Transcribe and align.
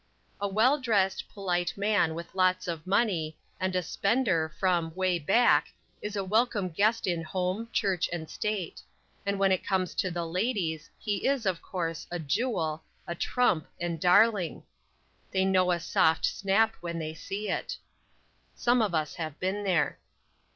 A 0.39 0.47
well 0.47 0.81
dressed, 0.81 1.29
polite 1.29 1.77
man, 1.77 2.15
with 2.15 2.33
lots 2.33 2.67
of 2.67 2.87
money, 2.87 3.37
and 3.59 3.75
a 3.75 3.83
"spender" 3.83 4.49
from 4.59 4.95
"way 4.95 5.19
back" 5.19 5.67
is 6.01 6.15
a 6.15 6.23
welcome 6.23 6.69
guest 6.69 7.05
in 7.05 7.21
home, 7.21 7.69
church 7.71 8.09
and 8.11 8.27
state; 8.27 8.81
and 9.27 9.37
when 9.37 9.51
it 9.51 9.63
comes 9.63 9.93
to 9.93 10.09
the 10.09 10.25
"ladies," 10.25 10.89
he 10.97 11.27
is, 11.27 11.45
of 11.45 11.61
course, 11.61 12.07
"a 12.09 12.17
jewel," 12.17 12.81
"a 13.05 13.13
trump" 13.13 13.67
and 13.79 13.99
"darling." 14.01 14.63
They 15.29 15.45
know 15.45 15.69
a 15.69 15.79
"soft 15.79 16.25
snap" 16.25 16.73
when 16.81 16.97
they 16.97 17.13
see 17.13 17.51
it. 17.51 17.77
Some 18.55 18.81
of 18.81 18.95
us 18.95 19.13
have 19.13 19.39
been 19.39 19.63
there. 19.63 19.99